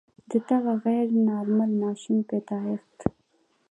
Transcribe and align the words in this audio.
د 0.29 0.31
دغه 0.49 0.73
غیر 0.85 1.07
نارمل 1.27 1.71
ماشوم 1.81 2.17
پیدایښت. 2.29 2.97